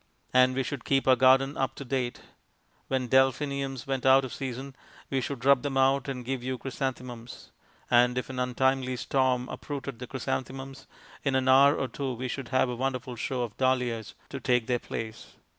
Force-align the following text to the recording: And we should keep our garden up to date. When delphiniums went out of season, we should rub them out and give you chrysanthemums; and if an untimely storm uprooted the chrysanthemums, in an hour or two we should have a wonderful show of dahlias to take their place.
And 0.33 0.55
we 0.55 0.63
should 0.63 0.83
keep 0.83 1.07
our 1.07 1.15
garden 1.15 1.55
up 1.55 1.75
to 1.75 1.85
date. 1.85 2.21
When 2.87 3.07
delphiniums 3.07 3.85
went 3.85 4.03
out 4.03 4.25
of 4.25 4.33
season, 4.33 4.75
we 5.11 5.21
should 5.21 5.45
rub 5.45 5.61
them 5.61 5.77
out 5.77 6.07
and 6.09 6.25
give 6.25 6.43
you 6.43 6.57
chrysanthemums; 6.57 7.51
and 7.91 8.17
if 8.17 8.27
an 8.31 8.39
untimely 8.39 8.95
storm 8.95 9.47
uprooted 9.47 9.99
the 9.99 10.07
chrysanthemums, 10.07 10.87
in 11.23 11.35
an 11.35 11.47
hour 11.47 11.75
or 11.75 11.87
two 11.87 12.13
we 12.15 12.27
should 12.27 12.47
have 12.47 12.67
a 12.67 12.75
wonderful 12.75 13.15
show 13.15 13.43
of 13.43 13.55
dahlias 13.57 14.15
to 14.29 14.39
take 14.39 14.65
their 14.65 14.79
place. 14.79 15.35